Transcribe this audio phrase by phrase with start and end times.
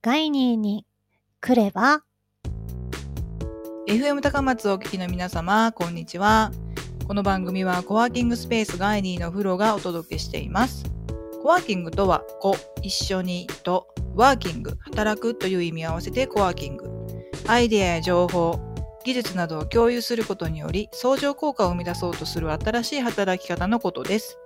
[0.00, 0.86] ガイニーに
[1.40, 2.04] 来れば
[3.88, 6.52] FM 高松をお聞きの皆様、こんにちは。
[7.08, 10.84] この番組はコワーキングスペースガイニーの風呂がお届けしています。
[11.42, 16.88] コワーキングとは、子、一緒にと、ワーキング、働くという意味を合わせてコワーキング。
[17.48, 18.60] アイデアや情報、
[19.04, 24.38] 技術などを共有することにより、相乗効果を生み出そうとする新しい働き方のことです。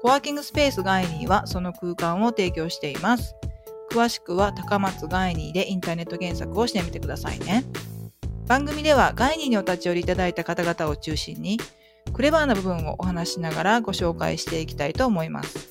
[0.00, 3.36] コワーキングスペースガイニーはその空間を提供しています。
[3.94, 7.64] 詳しくは高松ガイニーでインターネット検索をしてみてくださいね。
[8.48, 11.60] 番組ではガイニーにお立ち寄りいただいた方々を中心に、
[12.12, 15.68] クレバーな部分をお話しながらご紹介していきたいと思います。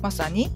[0.00, 0.48] まさに、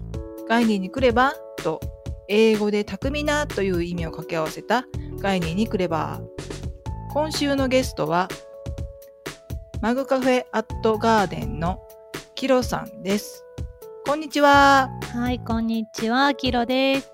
[0.49, 1.79] ガイニーに来ればと、
[2.27, 4.85] 英語で巧みなという意味を掛け合わせた
[5.19, 6.21] ガイニーに来れば。
[7.13, 8.29] 今週のゲストは、
[9.79, 11.79] マグカフェアットガーデンの
[12.33, 13.45] キロさんです。
[14.11, 14.89] こんにちは。
[15.13, 17.13] はい、こんにちは、キロです。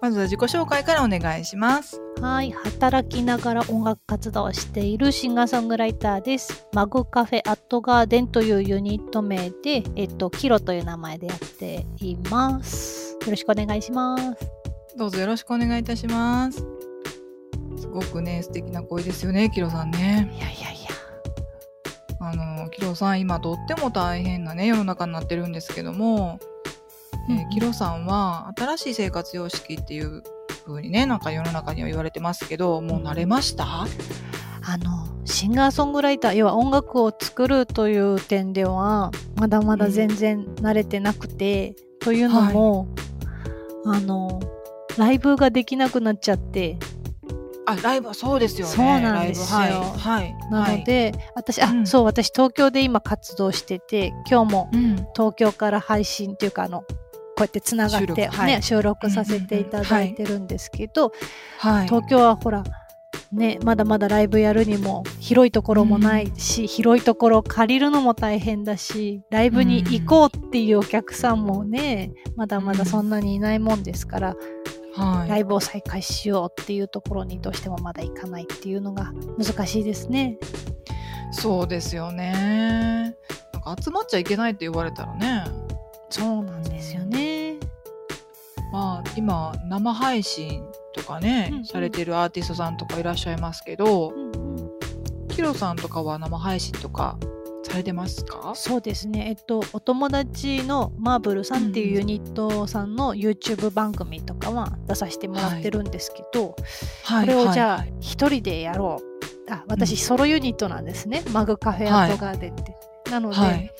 [0.00, 2.00] まずは自己紹介からお願いします。
[2.20, 6.68] はい、働きながら音楽活動をしているシンガーソングライターです。
[6.72, 13.14] マグカフェアットガーデンというユニット名で、えっと、キロという名前でやっています。
[13.14, 14.48] よろしくお願いします。
[14.96, 16.64] どうぞよろしくお願いいたします。
[17.76, 20.32] すごくね、素敵な声ですよね、キロさんね。
[20.36, 20.77] いやいやいや。
[22.30, 26.38] あの、キロさん、今とっても大変なね、世の中になってるんですけども、
[27.28, 30.22] えーうんキロさんは新しい生活様式っていう
[30.66, 33.86] 風にね、なんか世の中には言われてますけど、もう慣れました？
[34.62, 42.88] あのシンガーソングライター要は音楽を作るという点ではまだまだ全然慣れてなくて、というのも、
[43.84, 44.40] あの
[44.96, 46.78] ライブができなくなっちゃって
[47.72, 48.72] あ、ライブはそうですよね。
[48.72, 49.72] そうなんですよはい。
[49.72, 50.36] はい。
[50.50, 54.96] なので、私あ、うんそう私東京で今活動してて今日もはい、うん。
[55.14, 56.86] 東京から配信っていうかあのこ
[57.38, 61.12] うやってつながって収録ねはい収録させていただいてるんですけど、
[61.58, 61.86] はい。
[61.86, 62.64] 東京はほら
[63.32, 74.34] ねまだまだライブやるにも広いところもないし、広いところを借りるのも大変だしライブに行こうっていうお客さんもねまだまだそんなにいないもんですから、
[74.98, 75.28] はい。
[75.28, 80.38] ライブを再開しようっていうところにどうしてもまだ行かないっていうのが難しいですね。
[81.30, 83.16] そうですよね。
[83.52, 85.44] なんか集まっちゃいけないって言われたらね。
[86.10, 87.56] そうなんですよね。
[88.72, 90.62] まあ今生配信
[90.94, 94.48] とかね、うんうんされてるアーティストさんとかいらっしゃいますけど、うんうん
[95.38, 97.16] ヒロさんとかは生配信とか
[97.68, 98.52] されてますか？
[98.54, 106.56] そうですね、えっと、お友達のマーブルさんっていうユニットさんの YouTube 番組とかは出させてもらってるんですけど、
[107.04, 109.52] はこれをじゃあはい一人でやろう。
[109.52, 112.76] あうん私ソロユニットなんですね、マグカフェアットガーデンって。
[113.10, 113.70] なので、はい。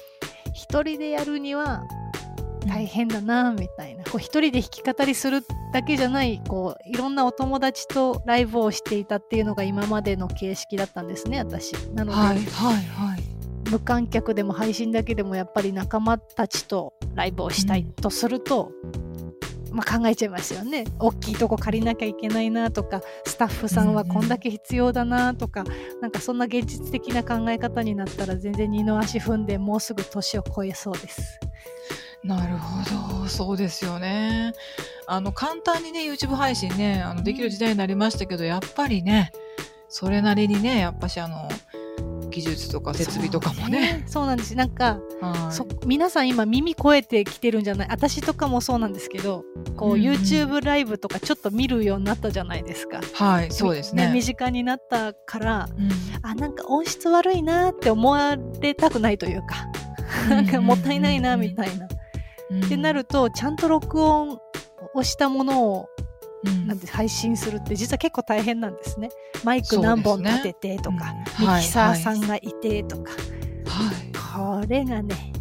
[0.55, 1.83] 一人でやるには
[2.67, 11.73] 大変だなみたいな、こう一人で弾き語りするだけじゃないこういろんなお友達とライブをしていたっていうのが今までの形式だったんですね私。
[11.95, 13.23] なので、はいはいはい。
[13.71, 18.73] 無観客でも配信だけでもやっぱり仲間たちとライブをしたいとすると、
[19.71, 20.85] まあ、考えちゃいますよね。
[20.99, 25.65] 大きいとこ借りなきゃいけないなとかスタッフさんはこんだけ必要だなとか、
[26.01, 31.39] なんかそんな現実的な考え方になったら全然二の足踏んでもうすぐ年を越えそうです。
[32.25, 34.53] なるほど、そうですよね。
[35.07, 39.33] あの簡単にね YouTube 配信ねあのできる時代になりましたけど、やっぱりね
[39.89, 41.49] それなりにねやっぱしあの
[42.31, 44.05] 技術とか設備とかもね。
[44.07, 47.89] そうなんですなんか、はいそ皆さん今耳超えてきてるんじゃない？
[47.91, 49.45] 私とかもそうなんですけど
[49.77, 53.01] こう、YouTube ライブとかちょっと見るようになったじゃないですか。
[53.15, 54.11] はい、そうですね。
[54.13, 55.89] 身近になったからうん
[56.23, 59.67] あなんか音質悪いなって思われたくないというか
[60.29, 61.87] なんかもったいないなみたいな。
[61.87, 64.39] ってなるとちゃんと録音
[64.95, 65.98] をしたものをうん
[66.67, 69.11] なんて配信するって実は結構大変なんですね。
[69.45, 71.55] マイク何本立ててとか、うん。
[71.55, 73.13] ミキサーさんがいてとか、
[73.67, 74.63] はい。
[74.63, 75.33] これがね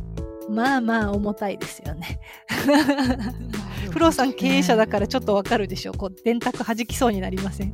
[0.50, 2.19] まあまあ重たいですよね。
[3.91, 7.74] プロさん経営者だからちょっとわかるでしょこう電卓弾きそうになりません？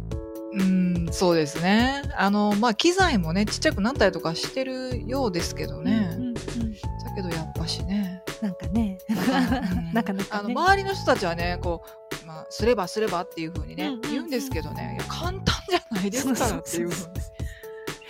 [0.55, 2.03] うん、そうですね。
[2.15, 6.11] あの、まあ、機材もね、ちっちゃくなったりとかしてるようですけどね。
[6.15, 6.33] うんうんうん。
[6.33, 6.39] だ
[7.15, 8.21] けど、やっぱしね。
[8.39, 8.99] なんかね。
[9.09, 9.17] うん
[9.93, 10.25] なかなかね。
[10.29, 11.89] あの、周りの人たちはね、こう、
[12.33, 14.11] まあ、すればすればっていうふうにね、うんうんうん。
[14.11, 17.13] 言うんですけどね、簡単じゃないですからっていうそう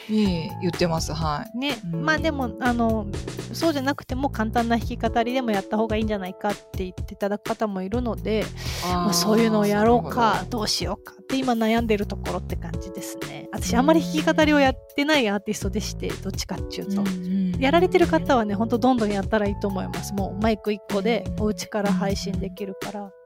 [0.09, 1.13] に 言ってます。
[1.13, 1.57] はい。
[1.57, 2.05] ね、うん。
[2.05, 3.07] まあでもあの
[3.53, 8.45] そうじゃなくても簡単な弾き語りでもやった方がいいんじゃないかって言っていただく方もいるので
[8.83, 13.47] まあ、そういうのをやろうかどうしようかって今悩んでるところって感じですね。
[13.53, 17.03] 私あんまり弾き語りをやってないアーティストでしてどっちかっていうと、
[17.59, 20.13] やられてる方はねほんとどんどんやったらいいと思います。
[20.13, 22.99] もうマイク1個でお家から配信できるから。
[23.01, 23.22] うんうんうん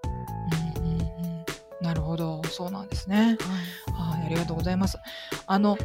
[1.82, 2.42] なるほど。
[2.46, 3.38] そうなんですね。
[3.92, 4.26] はい。
[4.26, 4.98] ありがとうございます。
[5.46, 5.78] あの、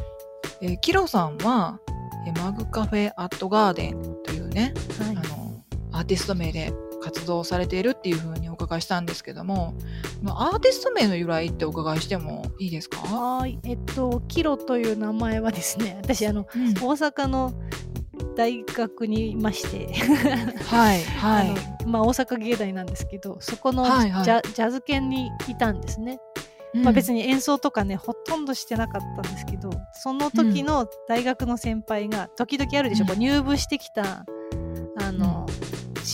[0.61, 1.79] えーキロさんは
[2.25, 5.17] えーマグカフェアットガーデンというねはい。
[5.17, 6.73] あのアーティスト名で
[7.03, 9.75] 活動されているっていうふうにお伺いしたんですけども
[10.21, 13.59] まあアーティスト名の由来ってお伺いしてもいいですか、はい。
[13.63, 16.73] えっとキロという名前はですね私あのうん。
[16.73, 17.53] 大阪の
[18.35, 19.93] 大学にいまして、
[20.65, 21.85] はいはい。
[21.85, 24.25] まあ、大阪芸大なんですけどそこのジはいはい。
[24.25, 26.19] ャ,、ジャズ犬にいたんですね、
[26.73, 33.07] まあ、別に演奏とかねほとんどしてなかったんですけどその時の大学の先輩が時々あるでしょ、うん。
[33.09, 34.25] こう入部してきた
[34.99, 35.42] あの、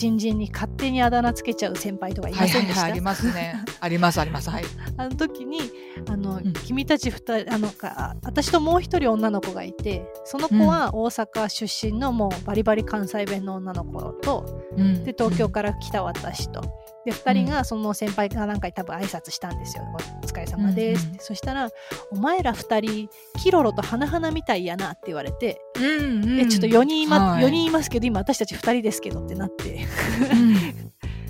[0.00, 3.64] 新人に勝手にあだ名つけちゃう先輩とかいはいはいませんでした、はいありますね。
[3.80, 4.48] ありますあります。
[4.48, 4.64] はい。
[4.96, 5.60] あの時に
[6.08, 6.52] あの、うん。
[6.54, 15.04] 君たち二人あのか私ともう一人女の子がいてその子は大阪出身のもうバリバリ関西弁の女の子とうん。
[15.04, 16.62] で東京から来た私と。
[17.04, 19.84] で2人がその先輩かなんかに多分挨拶したんですよ
[20.22, 21.70] 「お疲れ様です」って、うんそしたら
[22.12, 23.08] 「お前ら2人
[23.38, 27.44] キロロと花々みたいやな」って言われてうんうん「えちょっと4人い,、まはい。
[27.44, 29.86] 4人いますけど今私たち2人ですけど」ってなって。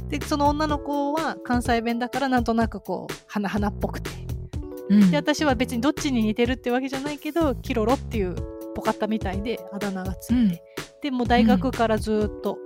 [0.09, 4.11] でその女の子は関西弁だからなんとなくこう花々っぽくて。
[4.89, 5.03] うん。
[5.05, 8.35] うんで私は別にどっちに似てるってわけじゃないけどキロロっていう
[8.75, 10.59] ぽかったみたいであだ名がついて、うん。
[11.03, 12.59] でもう大学からずっと、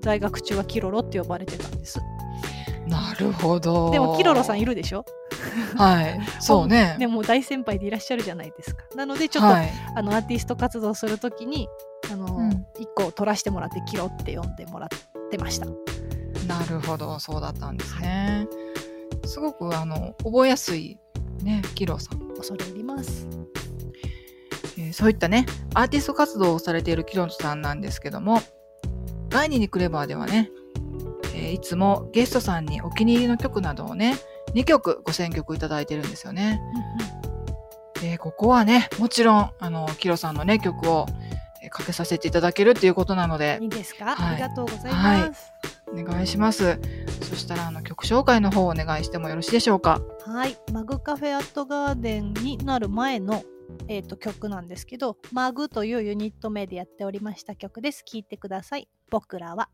[0.00, 2.00] 在学中はキロロって呼ばれてたんです
[2.86, 3.90] なるほど。
[3.90, 5.04] でもキロロさんいるでしょ？
[5.76, 6.20] はい。
[6.40, 6.96] そうね。
[7.00, 8.84] でも大先輩でいらっしゃるじゃないですか。
[8.94, 9.70] なのでちょっと、はい。
[9.94, 11.68] あのアーティスト活動するときに
[12.12, 12.66] あの、うん。
[12.78, 14.88] 一個取らせてもらってキロって呼んでもらっ
[15.30, 15.66] てました。
[16.46, 17.18] なるほど。
[17.18, 18.46] そうだったんですね。
[19.24, 20.98] すごくあの覚えやすい
[21.42, 22.34] ねキロさん。
[22.36, 23.26] 恐れ入ります。
[24.78, 28.40] えーそういったね、アーティスト活動をされているキロさんなんですけども、
[29.30, 30.50] ガイニーにクレバーではね、
[31.46, 34.16] えーいつもゲストさんにお気に入りの曲などをね、
[34.54, 36.60] 2曲ご選曲いただいてるんですよね。
[38.02, 41.06] で、ここはね、もちろん、あの、キロさんのね、曲を、
[41.62, 45.52] えーかけさせていただけるっていうことなのでいい、ですか、はいありがとうございます
[45.92, 46.80] お願いします。
[47.22, 50.00] そしたら、あの、曲紹介の方をお願いしてもよろしいでしょうか？
[50.24, 53.42] はい、マグカフェアットガーデンになる前の、
[53.88, 58.04] えー、と曲なんですけど、マグというユニット名でやっておりました曲です。
[58.04, 58.88] 聴いてください。
[59.10, 59.68] 僕らは。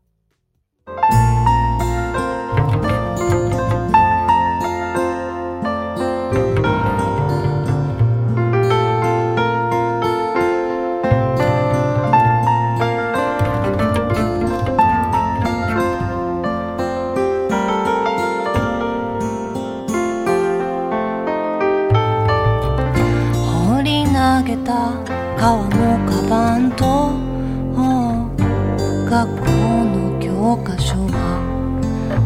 [24.55, 24.93] り投げた
[25.37, 26.83] 革のカバンと
[29.09, 29.45] 学校
[29.85, 31.17] の教科書は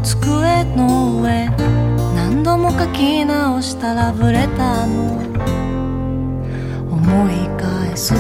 [0.03, 1.47] 机の上
[2.15, 5.17] 何度も書き直したラブレターの。
[6.91, 8.13] 思い返す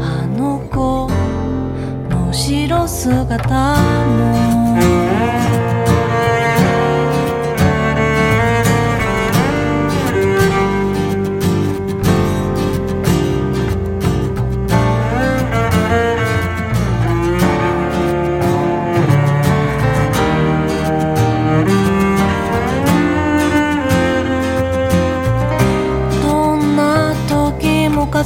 [0.00, 1.08] あの子
[2.10, 4.93] の後ろ姿も。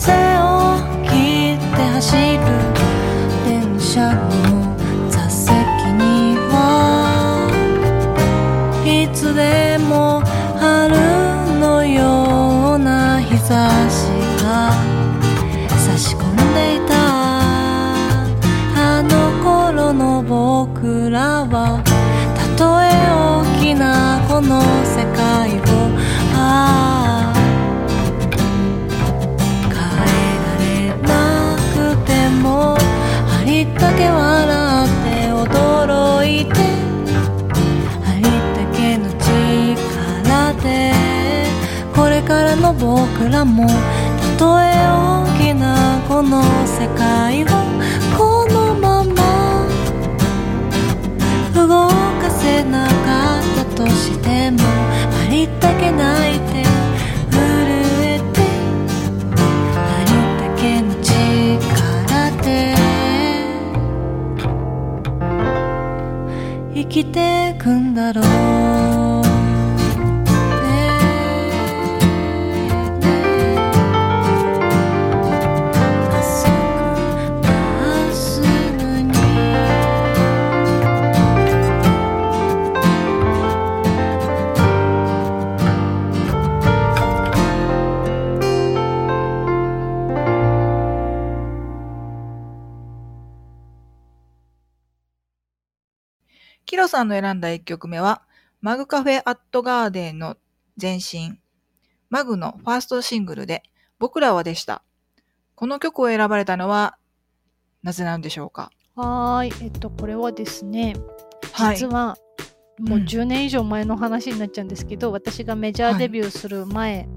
[0.08, 2.40] 風を切って走る
[3.44, 4.30] 電車の
[5.10, 5.52] 座席
[6.00, 6.54] には
[8.86, 10.22] いつでも
[10.58, 10.96] 春
[11.60, 14.08] のような日差し
[14.42, 14.72] が
[15.68, 16.96] 差し込んでいた。
[18.80, 19.12] あの
[19.44, 21.82] 頃の僕らは
[42.78, 43.74] 僕らもた
[44.38, 47.46] とえ大きなこの世界を
[48.16, 49.66] このまま
[51.54, 56.62] 動かせなかったとしてもありったけ泣いて
[57.32, 57.36] 震
[58.04, 58.40] えて
[59.74, 62.46] ありったけの力で
[66.74, 68.22] 生きてくんだろ
[68.94, 68.97] う。
[96.98, 98.22] さんの選んだ1曲目は、
[98.60, 100.36] マグカフェアットガーデンの
[100.80, 101.38] 前身、
[102.10, 103.62] マグのファーストシングルで、
[104.00, 104.82] 僕らはでした。
[105.54, 106.98] この曲を選ばれたのは、
[107.84, 108.70] なぜなんでしょうか？
[108.96, 109.64] はーい。
[109.64, 110.96] えっと、これはですね、
[111.52, 112.16] はい実は、
[112.80, 117.08] もううん10年以上前の話になっちゃうんですけど、私がメジャーデビューする前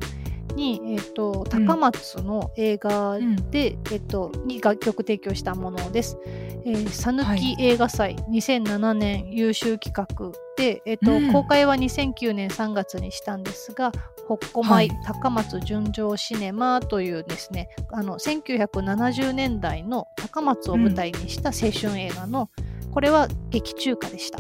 [0.56, 6.18] に、えっと、高松の映画うんで、えっと、に楽曲提供したものです。
[6.64, 13.92] えー、さぬはいき映画祭2007年優秀企画で、えっとうん公開は2009年3月にしたんですが、
[14.28, 22.50] ほっこまい、はい高松純情シネマというですね、あの1970年代の高松を舞台にした青春映画の、
[22.92, 24.40] これは劇中歌でした。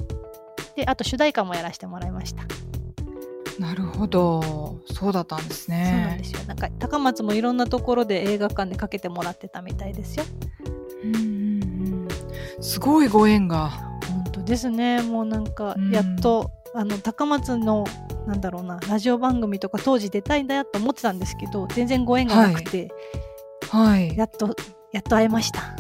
[0.76, 2.44] で、あと主題歌もやらせてもらいました。
[3.62, 4.80] なるほど。
[4.92, 6.24] そうだったんですそうなんでね。
[6.24, 6.40] すよ。
[6.48, 10.24] なんか高松もいろんなところで映画館でかけてもらってたみたいですよ。
[11.04, 11.28] うんうんう
[12.06, 12.08] ん
[12.60, 13.70] すごいご縁が。
[14.12, 15.02] 本当ですね。
[15.04, 17.86] もうなんかうんやっと、あの高松の
[18.26, 22.90] なんだろうなラジオ番組とか当時出たいんだよと思ってたんですけど全然ご縁がなくて、
[23.70, 24.18] はい。
[24.18, 24.56] やっと
[24.92, 25.76] やっと会えました。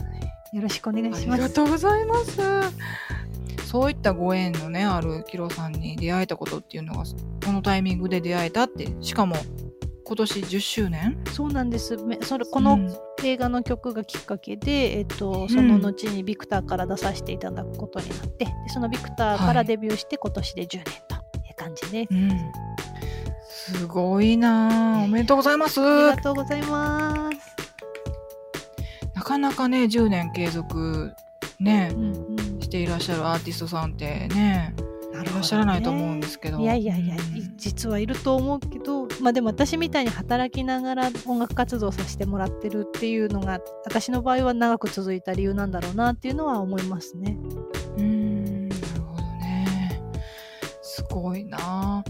[0.53, 1.41] よろしくお願いあします。
[1.41, 2.39] りがとうございます。
[3.71, 7.05] そういったご縁のね、あるキロさんに出会えたことっていうのが、
[7.45, 9.37] このタイミングで出会えたって、しかも
[10.03, 11.95] 今年10周年そうなんです。
[11.95, 22.13] めそれこのうん映画の曲がきっかけで、えっと、その後にビクターから出させていただくことになって、でそのビクターかはいらデビューして今年で10年という感じです。
[22.13, 22.29] うん。
[23.47, 25.79] すごいなあおめでとうございます。
[25.79, 27.37] ありがとうございます。
[29.15, 31.13] なかなかね、10年継続
[31.61, 34.73] ねう、んうんしていらっしゃるアーティストさんってね、
[35.13, 36.59] ないらっしゃらないと思うんですけど。
[36.59, 37.15] いやいやいや、
[37.57, 47.35] 実はいると思うけど、まあでも私みたいに働きながら音楽活動させてもらってるっていうのが、私の場合は長く続いた理由なんだろうなっていうのは思いますね。
[47.97, 50.01] うーんなるほどね。
[50.81, 52.03] すごいな。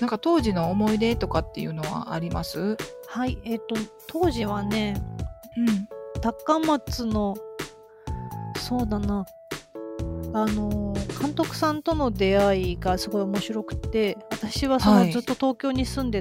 [0.00, 2.76] なんか当時の思い出とかっていうのはあります？
[3.08, 3.74] はい、えっ、と、
[4.06, 4.94] 当時はね、
[5.56, 5.88] うん。
[6.20, 7.36] 高松の
[8.68, 9.24] そうだな。
[10.34, 15.10] あの監督さんとの出会いがすごい面白くて私はその、はい。
[15.10, 16.20] ずっと東京に住んで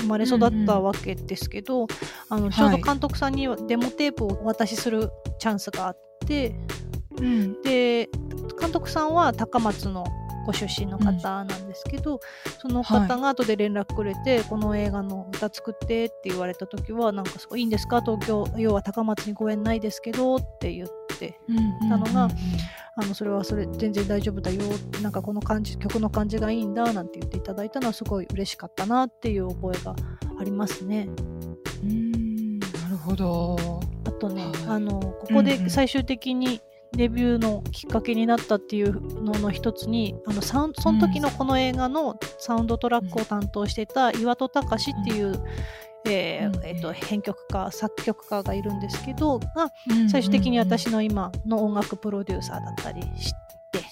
[0.00, 1.86] 生まれ育ったわけですけど、
[2.28, 6.56] あのちょうど監督さんにはデモテープをお渡しするチャンスがあって
[7.20, 7.62] うん。
[7.62, 8.08] で
[8.60, 10.04] 監督さんは高松の
[10.46, 12.20] ご出身の方なんですけど、
[12.60, 18.00] その方が後で連絡くれて、この映画の歌作ってって言われた時はなんかすごいいいんですか？
[18.00, 21.05] 東京要は高松にご縁ないですけどって言って
[21.88, 22.28] たのが
[22.98, 24.62] あのそれはそれ全然大丈夫だよ
[25.02, 29.94] なんかこの感じ曲の感じがいいんだなんて言っていただいたのはすごい嬉しかったなっていう覚えが
[30.40, 31.08] ありますね。
[31.82, 33.80] うんなるほど。
[34.06, 36.60] あとね、はいあのここで最終的に
[36.92, 45.34] デビューのきっかけになったっていうのの一つにあのサウンその時のこの映画のサウンドトラックを担当してた岩戸隆っていう、
[46.10, 53.36] えーうんえーと編曲家作曲家がいるんですけどがうん最終的に私の今の音楽プロデューサーだったりして。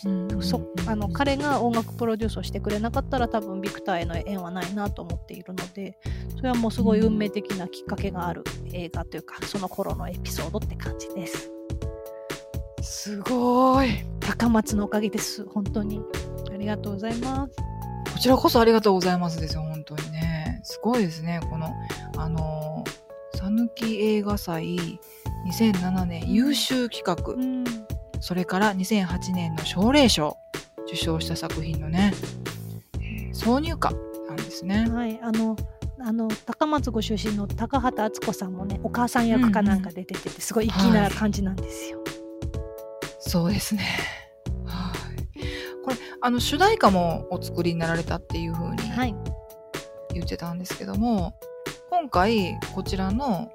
[0.06, 5.99] うんそあの彼が音楽プロデュースをしてくれなかったら多分ビクターへの縁はないなと思っているので
[6.37, 11.50] それはもうすごい運命的なきっかけがある映画というかその頃のエピソードって感じです
[12.83, 13.88] すごい。
[14.21, 16.00] 高松のおかげです本当に
[16.52, 17.54] ありがとうございます
[18.12, 20.24] こちらこそありがとうございますですよ、本当にね。
[20.64, 21.75] すごいですね、この、
[22.16, 24.99] あのー、さぬき映画祭
[25.47, 27.64] 2007年優秀企画、うん。
[28.21, 30.38] それから2008年の奨励賞
[30.87, 32.12] 受賞した作品のね、
[33.00, 34.88] えー挿入歌なんですね。
[34.88, 35.18] はい。
[35.21, 35.56] あの
[36.00, 42.02] あの高松ご出身の高畑敦子さんもねお母さん役かなんか出ててて、すごい粋な感じなんですよ、
[43.18, 43.83] そうですね。
[44.64, 45.42] はい。
[45.83, 49.14] これ、あの、主題歌もお作りになられたっていうふうにはい
[50.14, 51.35] 言ってたんですけども、
[51.90, 53.50] 今回、こちらの、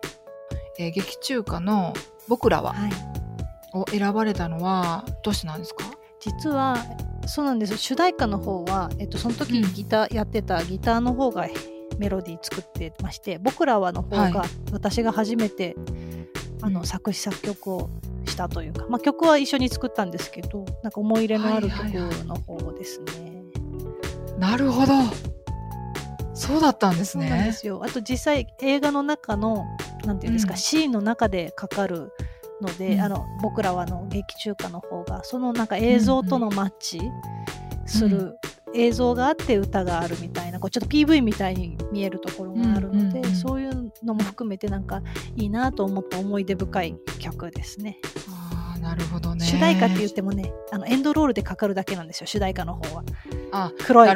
[0.78, 1.94] えー劇中歌の
[2.28, 2.92] 僕らははい。
[3.74, 5.84] を選ばれたのはどうしてなんですか？
[6.20, 6.76] 実は
[7.28, 9.74] そうなんです主題歌の方は、えっと、その時うん。
[9.74, 11.48] ギターやってたギターの方が
[12.00, 15.76] メロディー作ってまして「僕らは」の方はが私が初めて、
[16.64, 16.74] あうん。
[16.74, 17.90] の作詞作曲を
[18.26, 22.26] したというか、まあ、曲は一緒に作ったんですけどなんか思い入れのある曲はいはいはい。
[22.26, 23.44] の方ですね。
[24.40, 24.94] なるほど。
[26.40, 27.52] そうだったんですそうなんでね。
[27.52, 27.82] すよ。
[27.84, 29.66] あと実際映画の中の
[30.06, 30.58] なんていうんですか、うん。
[30.58, 32.14] シーンの中でかかる
[32.62, 33.02] ので、うん。
[33.02, 37.02] あの僕らはの劇中歌の方がそのなんか映像とのマッチ
[37.86, 38.38] すうる
[38.74, 43.36] 映像があって歌があるみたいなこうちょっと PV みたいに見えるところがあるので、うんうんうん。
[43.36, 45.02] そういうのも含めてなんか
[45.36, 47.98] いいなと思った思い出深い曲ですね。
[48.30, 48.49] あー。
[48.49, 48.49] あ
[48.82, 49.46] なるほどね。
[49.46, 53.04] 主題歌って言ってもねあのエンドロールでかかるだけなんですよ主題歌の方は。
[53.52, 54.10] あ黒い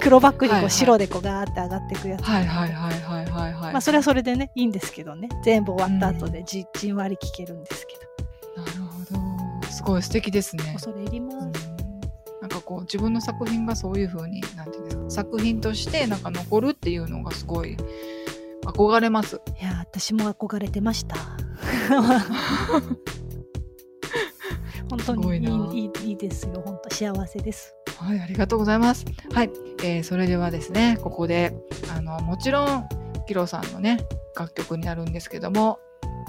[0.00, 0.70] 黒バックにこう、はいはい。
[0.70, 3.72] 白でこうガーって上がっていくやつ、はいはいはいはいはいはい。
[3.72, 5.28] まあそれはそれでねいいんですけどね。
[5.42, 7.94] 全部終わった後でじ,、じんわり聴けるんですけ
[8.56, 8.62] ど。
[8.62, 9.66] なるほど。
[9.70, 10.64] すごい素敵ですね。
[10.72, 11.52] 恐れ入ります、うん。
[12.40, 17.76] なんかこう自分の作品がそういう風になんていうんですか作品としてなんか残るっていうのがすごい
[18.64, 19.40] 憧れます。
[19.60, 21.16] いや私も憧れてました
[24.88, 25.50] 本当にな。
[25.72, 26.62] いいいいいいですよ。
[26.64, 27.74] 本当幸せです。
[27.98, 29.04] はい、ありがとうございます。
[29.32, 29.50] はい、
[29.82, 31.54] えーそれではですね、ここで、
[31.96, 32.88] あの、もちろん、
[33.26, 33.98] キロさんのね、
[34.38, 35.78] 楽曲になるんですけども、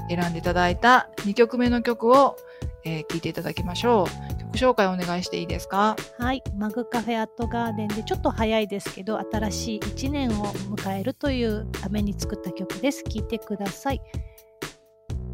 [0.10, 2.38] 選んでいただいた2曲目の曲を、
[2.86, 4.38] えー聴いていただきましょう。
[4.54, 5.96] 曲紹介お願いしていいですか？
[6.18, 13.04] はいマグカフェアットガーデンでちょっと早いですけど新しい1年を迎えるというために作った曲です。
[13.04, 14.02] 聴いてください。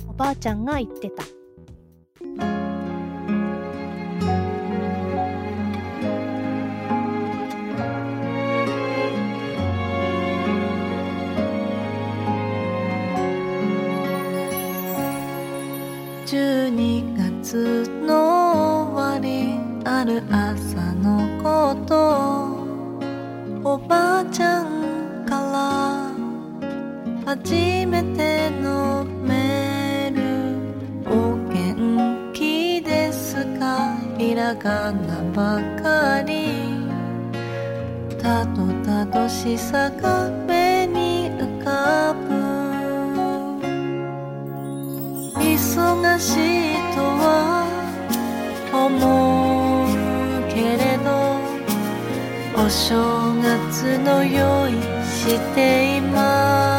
[0.09, 1.23] おばあちゃんが言ってた
[17.57, 21.93] の終わりある朝のこと
[23.69, 25.35] おばあちゃんか
[27.25, 27.53] ら初
[27.85, 30.21] めてのメール
[31.09, 33.97] お元気ですか？
[34.17, 36.33] ひらがなばかり。
[38.21, 42.33] たどたどしさが目に浮かぶ。
[45.39, 46.42] 忙しい
[52.73, 56.72] 正月の用意しています。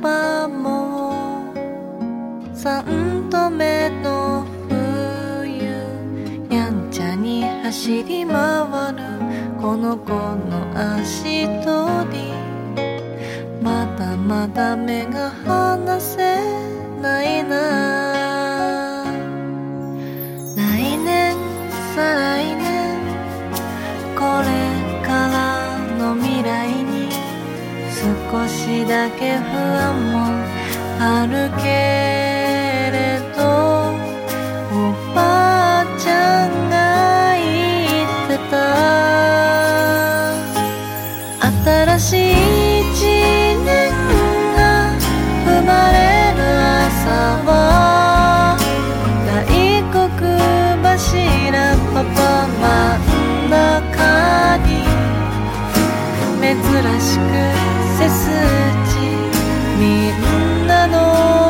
[0.00, 9.02] ばもう3度目の冬やんちゃに走り回る
[9.60, 12.32] この子の足取り
[13.62, 16.16] まだまだ目が離せ
[17.00, 18.05] ないな
[28.36, 30.18] 少しだけ不安も
[31.00, 31.64] あるけ
[32.92, 33.40] れど
[34.76, 36.76] おばあちゃんが
[37.40, 38.54] 言ってた。
[41.64, 42.32] 新しい
[42.92, 42.94] 一
[43.64, 43.66] 年
[44.54, 44.60] が
[45.46, 45.96] 生まれ
[46.36, 46.38] る
[46.88, 47.50] 朝は
[49.26, 49.34] 大
[49.90, 49.96] 黒
[50.82, 50.92] 柱
[51.94, 52.16] パパ
[52.60, 52.68] 真
[53.46, 54.68] ん中に
[56.38, 56.44] 珍
[57.00, 58.30] しく背筋
[59.80, 61.45] みんなの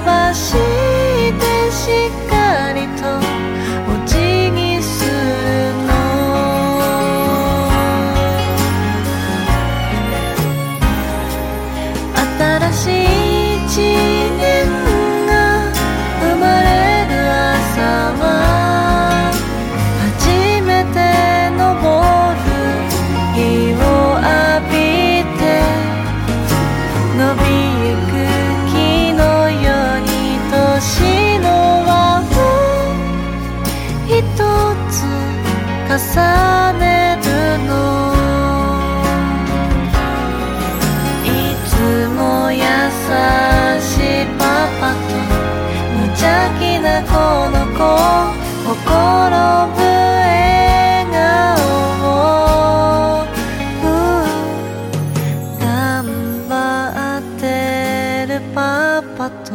[59.26, 59.54] 葉と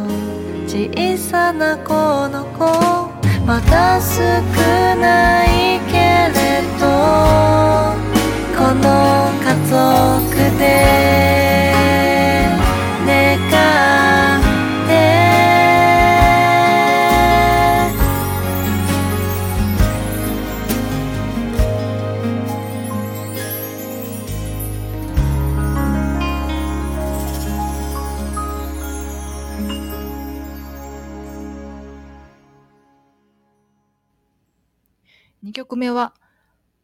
[0.68, 1.94] 小さな子
[2.28, 2.66] の子
[3.46, 4.20] また少
[5.00, 5.51] ない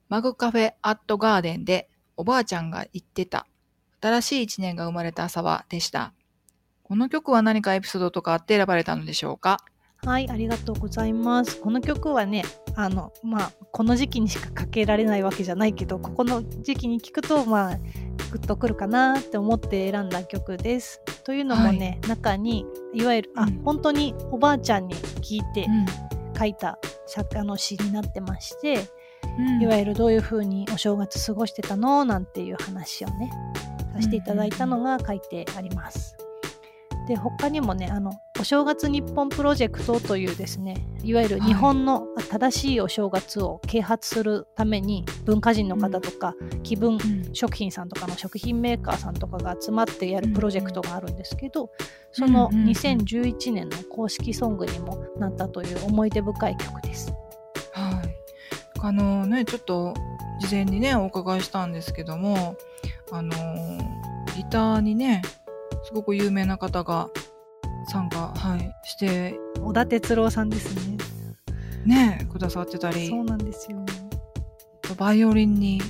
[0.09, 3.47] マグカフェアットガーデンでおばあちゃんが言ってた、
[4.01, 6.15] 新しい一年が生まれた朝はでした。
[6.83, 9.59] この曲は何かエピソードとかあって選ばれたのでしょうか？
[10.07, 11.61] はい、ありがとうございます。
[11.61, 12.43] この曲はね、
[12.75, 17.77] あの、まあ、この時期にしかかけられないわけじゃないけど、ここの時期に聞くと、まあ、
[18.31, 21.03] グッとくるかなって思って選んだ曲です。
[21.25, 25.87] というのもね、中に、いわゆる、あ、うん本当におばあちゃんに聞いてうん
[26.39, 28.87] 書いた作家の詩になってまして、
[29.39, 29.63] うん。
[29.63, 32.05] いわゆるどういう風にお正月過ごしてたの？
[32.05, 33.31] なんていう話をね
[33.95, 36.17] させていただいたのが書いてあります。
[37.07, 47.19] で他にもねあのお正月日本プロジェクトというですねいわゆる日本の正しいお正月を啓発するために文化人の方とか、気分うん。
[47.33, 51.71] 食品さんとかの食品メーカーさんとかが集まってやるプロジェクトがあるんですけど、
[52.13, 52.63] そのうんうん。
[52.63, 57.13] うん2011年の公式ソングにもなったという思い出深い曲です。
[58.79, 58.89] はい。
[58.91, 59.95] あのね、ちょっと
[60.41, 62.57] 事前にね、お伺いしたんですけども、
[63.13, 63.31] あの
[64.37, 65.23] ギターにね、
[65.85, 67.09] すごく有名な方が
[67.89, 70.97] 参加、はい、して、小田哲郎さんですね。
[71.85, 73.85] ね、くださってたりそ、うなんですよ。
[74.97, 75.81] バイオリンに、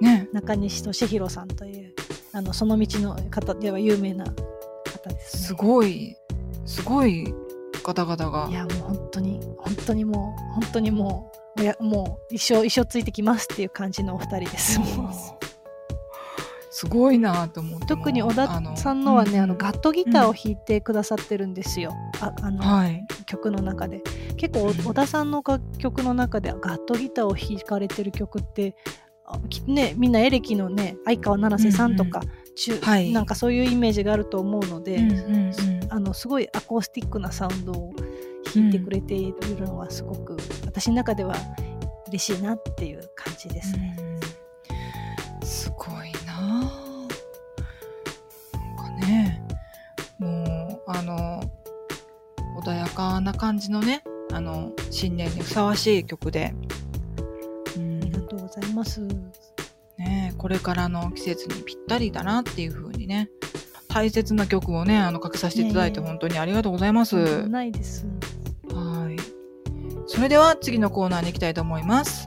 [0.00, 1.94] ね、中西俊弘さんという
[2.32, 5.42] あのその道の方では有名な方です、ね。
[5.48, 6.16] すごい、
[6.66, 7.32] すごい
[7.82, 14.80] 方々がい、やもう本当に本当にもう本当にもうおやもう一生一生ついてきますっていう感じのお二人です。
[16.70, 17.86] すごいなと思って。
[17.86, 21.92] 特に小田さんのはね、うんあのガットギターを弾いてくださってるんですよ。
[22.20, 23.04] ああの、はい。
[23.26, 24.00] 曲の中で
[24.36, 28.74] 結構お小田さんの楽曲の中でガットギターを弾かれてる曲って
[29.66, 32.22] ねみんなエレキのね相川七瀬さんとか、
[32.56, 37.92] 中はいなんかそういうイメージがあると思うので、うんうんうんあのすごいアコースティックなサウンドを
[38.54, 41.34] 弾いてくれているのはすごく、私の中では
[42.08, 43.96] 嬉しいなっていう感じですね。
[43.98, 44.08] うん
[45.48, 47.08] すごいなあ
[48.52, 49.42] なんかね
[50.18, 51.40] もうあの
[52.62, 56.52] 穏やかな感じのねあの新年にふさわしい曲で、
[57.76, 59.00] うんありがとうございます。
[59.96, 63.30] ね、これからの季節にぴったりだなっていう風にね
[63.88, 67.16] 大切な曲をねあのかけさせていただいて本当にありがとうございます。
[67.16, 68.06] とんでもないです。
[70.18, 72.26] それでは次のコーナーに行きたいと思います。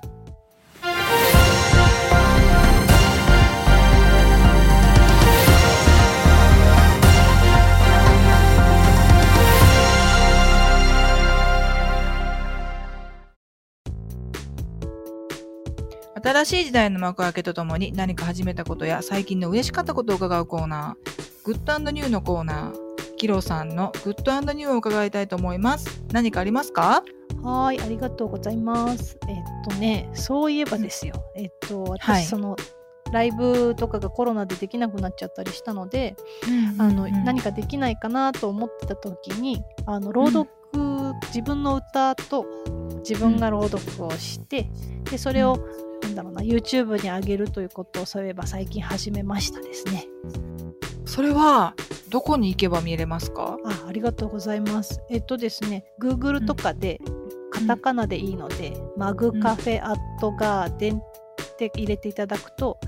[16.16, 26.06] 新しい時代の幕開けとともに何か始めたことや最近の嬉しかったことを伺うコーナー、グッドニューのコーナー、キロさんのグッドニューを伺いたいと思います。
[26.14, 27.04] 何かありますか？
[27.44, 29.18] はい、ありがとうございます。
[29.28, 29.36] えっ
[29.68, 31.16] とね、そういえばですよ。
[31.36, 32.56] えっと、私、はいその、
[33.12, 36.16] ライブとかがコロナでできなくなっちゃったりしたので、
[36.78, 40.50] あの、何かできないかなと思ってた時に、あの、朗読、
[41.28, 42.46] 自分の歌と
[43.00, 44.70] 自分が朗読をして、
[45.10, 45.58] で、それを、
[46.04, 50.08] なんだろうな、YouTube に上げるということをそういえば最近始めましたですね。
[51.06, 51.74] それは
[52.10, 53.58] どこに行けば見れますか？
[53.66, 55.02] あ、ありがとうございます。
[55.10, 57.12] えっとですね、Google とかで、カ
[57.68, 61.02] タカナでいいので、マグカフェアットガーデンっ
[61.58, 62.80] て入れていただくと、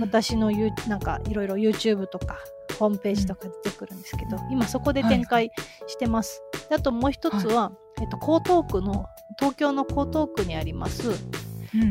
[0.00, 2.38] 私のユーなんかいろいろ YouTube とか
[2.78, 5.50] ホームページとか出てくるんですけど、今そこで展開
[5.86, 6.42] してます。
[6.68, 9.06] であともう一つは、えっと、江東区の
[9.38, 11.10] 東京の江東区にあります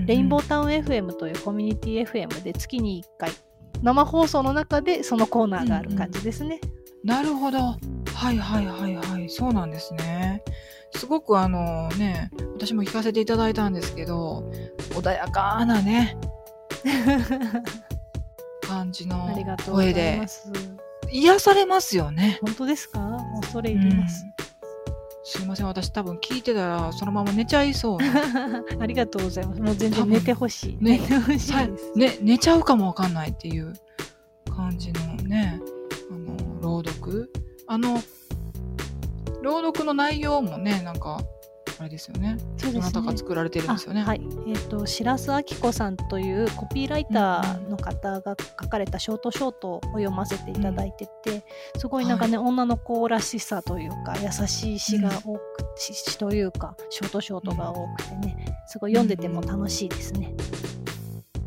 [0.06, 3.32] レインボーータウン FM というコミュニティ FM で月に1回
[3.82, 6.60] 生放送の中でそのコーナーがある感じですね。
[7.04, 7.58] なるほど。
[7.58, 7.78] は
[8.32, 9.28] いはいはいはい。
[9.28, 10.44] そうなんですね。
[10.96, 14.52] すごくあのね、私も聞かせていただいたんですけど、
[14.92, 16.18] 穏やかなね、
[18.68, 20.22] 感じのありがとうござ声いで。
[21.14, 22.40] 癒されますよね。
[22.42, 23.18] 本当ですか？
[23.42, 24.24] 恐れ入ります。
[25.24, 28.64] すいません、私多分聞いてたらそのまま寝ちゃいそうな。
[28.80, 29.62] ありがとうございます。
[29.62, 30.84] もう全然寝てほしい。
[30.84, 31.54] ね寝てほしいです。
[31.54, 33.74] はいね、寝ちゃうかもわかんないっていう
[34.56, 35.60] 感じのね、
[36.12, 37.32] あの、朗読。
[37.68, 38.02] あの、
[39.42, 41.22] 朗読の内容もね、なんか、
[41.80, 42.38] あれですよね。
[42.58, 43.18] そうですねどなたか。
[43.18, 44.02] 作られてるんですよね。
[44.02, 51.44] あはい、えっ、と白洲明子さんというコピーライターの方が書かれたショートショートを読ませていただいてて、
[51.78, 55.42] すごいなんかね、女の子らしさというか優しい詩が多く、
[55.76, 60.36] 詩詩というかショートショートが多くてねすごい読んでても楽しいですね。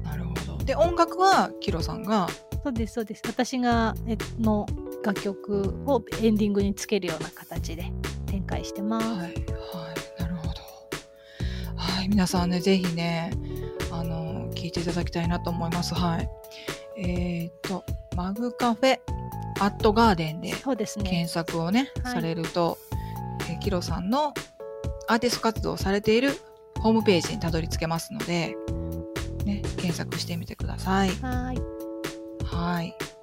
[0.02, 0.64] なるほど。
[0.64, 2.26] で、音楽はキロさんが、
[2.64, 4.66] そうですそうです私がえの
[5.04, 7.92] 楽曲をエンディングにつけるような形で
[8.26, 9.06] 展開してます。
[9.06, 9.34] はい、はい、
[10.18, 10.52] なるほど。
[11.76, 13.30] はい、皆さんね、ぜひね、
[13.92, 15.94] あの、聞いていただきたいなと思います。
[15.94, 16.28] はい。
[16.96, 17.84] えっ、と、
[18.16, 18.98] マグカフェ
[19.60, 22.78] アットガーデンで検索をね、はいされると、
[23.50, 24.34] えーキロさんの
[25.08, 26.32] アーティスト活動をされている
[26.80, 28.56] ホームページにたどり着けますので、
[29.44, 31.08] ね、検索してみてください。
[31.10, 31.62] はーい
[32.44, 33.13] はい。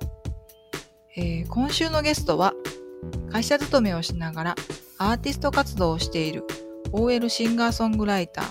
[1.16, 2.54] えー今週のゲストは、
[3.32, 4.56] 会社勤めをしながら
[4.98, 6.46] アーティスト活動をしている
[6.92, 8.46] OL シンガーソングライター、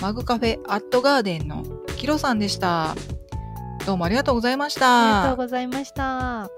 [0.00, 1.64] マグカフェアットガーデンの
[1.96, 2.94] キロさんでした。
[3.86, 5.22] どうもありがとうございましありた。
[5.22, 6.50] がとうございました。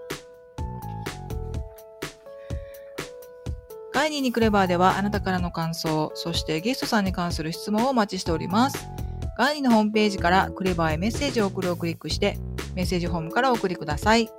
[3.93, 8.89] ガイニーにクレバーではあなたからの感想、そしてゲストさんに関する質問をお待ちしております。
[9.37, 12.39] ガイニーのホームページからクレバーへメッセージを送るをクリックして、
[12.75, 14.31] メッセージフォームからお送りください。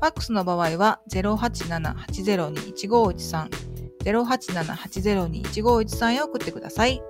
[0.00, 3.50] ファックスの場合は087-802-1513、
[4.04, 7.02] 087-802-1513へ送ってください。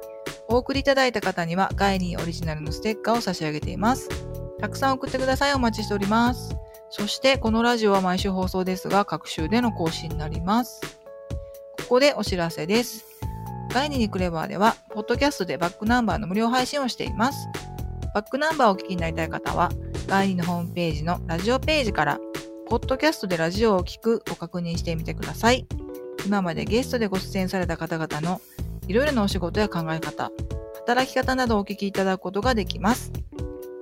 [0.49, 4.09] お送りいただいた方にはガイニーオリジナルのステッカーを差し上げています。
[4.59, 5.55] たくさん送ってください。
[5.55, 6.57] お待ちしております。
[6.91, 10.81] そして、このラジオは毎週放送ですが、各週での更新になります。
[11.83, 13.07] ここでお知らせです。
[13.73, 17.47] ガイニーにクレバーでは、ポッドキャストでバックナンバーの無料配信をしています。
[18.13, 19.71] バックナンバーをお聞きになりたい方は、
[20.09, 22.19] ガイニーのホームページのラジオページから、
[22.71, 25.67] ポッドキャストでラジオを聞くを確認してみてください。
[26.25, 28.41] 今までゲストでご出演された方々の
[28.87, 30.31] いろいろなお仕事や考え方、
[30.77, 33.11] 働き方などをお聞きいただくことができます。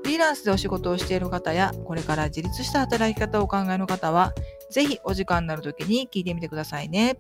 [0.05, 4.33] フリーランスでお仕事をしている方や、これから自立した働き方をお考えの方は、
[4.71, 7.19] ぜひお時間になる時に聞いてみてくださいね。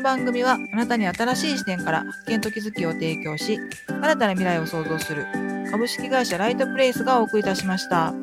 [0.00, 5.26] この番組はあなたに新しい視点から発見と気づきを提供し、新たな未来を創造する
[5.70, 8.14] 株式会社ライトプレイスがお送りいたしました。